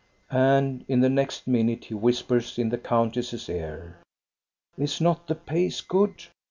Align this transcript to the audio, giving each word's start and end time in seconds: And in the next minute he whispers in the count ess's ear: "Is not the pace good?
And 0.31 0.83
in 0.87 1.01
the 1.01 1.11
next 1.11 1.45
minute 1.45 1.85
he 1.85 1.93
whispers 1.93 2.57
in 2.57 2.69
the 2.69 2.79
count 2.79 3.17
ess's 3.17 3.47
ear: 3.47 3.97
"Is 4.75 4.99
not 4.99 5.27
the 5.27 5.35
pace 5.35 5.81
good? 5.81 6.25